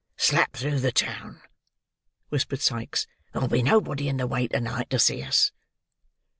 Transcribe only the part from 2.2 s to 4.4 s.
whispered Sikes; "there'll be nobody in the